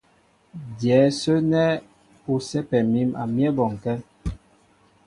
[0.77, 1.67] Dyɛ̌ ásə́ nɛ́
[2.31, 3.95] ú sɛ́pɛ mǐm a myɛ́ bɔnkɛ́.